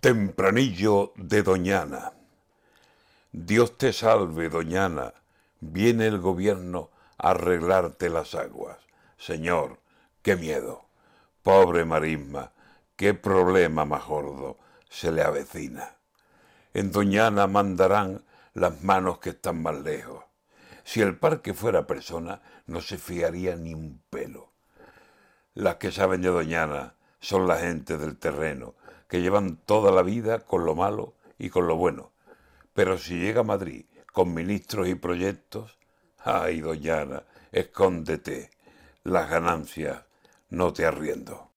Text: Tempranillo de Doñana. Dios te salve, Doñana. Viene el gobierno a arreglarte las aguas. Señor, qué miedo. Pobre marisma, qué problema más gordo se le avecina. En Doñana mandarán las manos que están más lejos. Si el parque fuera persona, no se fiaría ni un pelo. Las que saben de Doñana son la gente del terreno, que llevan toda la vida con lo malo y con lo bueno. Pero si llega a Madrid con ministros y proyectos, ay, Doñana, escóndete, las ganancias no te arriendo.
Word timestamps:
Tempranillo 0.00 1.12
de 1.16 1.42
Doñana. 1.42 2.14
Dios 3.32 3.76
te 3.76 3.92
salve, 3.92 4.48
Doñana. 4.48 5.12
Viene 5.60 6.06
el 6.06 6.18
gobierno 6.18 6.88
a 7.18 7.32
arreglarte 7.32 8.08
las 8.08 8.34
aguas. 8.34 8.78
Señor, 9.18 9.78
qué 10.22 10.36
miedo. 10.36 10.86
Pobre 11.42 11.84
marisma, 11.84 12.52
qué 12.96 13.12
problema 13.12 13.84
más 13.84 14.06
gordo 14.06 14.56
se 14.88 15.12
le 15.12 15.20
avecina. 15.20 15.96
En 16.72 16.92
Doñana 16.92 17.46
mandarán 17.46 18.24
las 18.54 18.82
manos 18.82 19.18
que 19.18 19.30
están 19.30 19.60
más 19.60 19.82
lejos. 19.82 20.24
Si 20.82 21.02
el 21.02 21.18
parque 21.18 21.52
fuera 21.52 21.86
persona, 21.86 22.40
no 22.64 22.80
se 22.80 22.96
fiaría 22.96 23.54
ni 23.54 23.74
un 23.74 24.00
pelo. 24.08 24.50
Las 25.52 25.76
que 25.76 25.92
saben 25.92 26.22
de 26.22 26.30
Doñana 26.30 26.94
son 27.20 27.46
la 27.46 27.58
gente 27.58 27.98
del 27.98 28.16
terreno, 28.16 28.76
que 29.10 29.20
llevan 29.20 29.56
toda 29.56 29.90
la 29.90 30.02
vida 30.02 30.38
con 30.38 30.64
lo 30.64 30.76
malo 30.76 31.14
y 31.36 31.50
con 31.50 31.66
lo 31.66 31.76
bueno. 31.76 32.12
Pero 32.72 32.96
si 32.96 33.18
llega 33.18 33.40
a 33.40 33.44
Madrid 33.44 33.84
con 34.12 34.32
ministros 34.32 34.88
y 34.88 34.94
proyectos, 34.94 35.78
ay, 36.18 36.60
Doñana, 36.60 37.24
escóndete, 37.50 38.50
las 39.02 39.28
ganancias 39.28 40.04
no 40.48 40.72
te 40.72 40.86
arriendo. 40.86 41.48